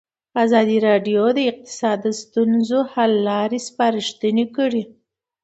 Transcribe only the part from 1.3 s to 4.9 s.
د اقتصاد د ستونزو حل لارې سپارښتنې کړي.